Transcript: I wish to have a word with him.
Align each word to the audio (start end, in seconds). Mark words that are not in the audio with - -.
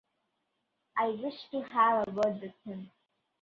I 0.97 1.09
wish 1.09 1.35
to 1.51 1.61
have 1.61 2.07
a 2.07 2.11
word 2.11 2.41
with 2.41 2.55
him. 2.65 2.89